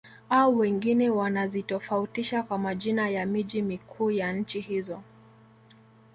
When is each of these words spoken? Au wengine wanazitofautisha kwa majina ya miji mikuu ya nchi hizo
Au 0.29 0.57
wengine 0.57 1.09
wanazitofautisha 1.09 2.43
kwa 2.43 2.57
majina 2.57 3.09
ya 3.09 3.25
miji 3.25 3.61
mikuu 3.61 4.11
ya 4.11 4.33
nchi 4.33 4.59
hizo 4.61 5.01